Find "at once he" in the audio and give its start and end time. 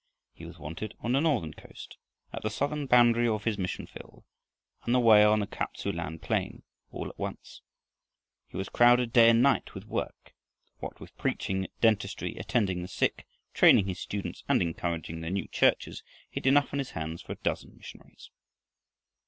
7.07-8.57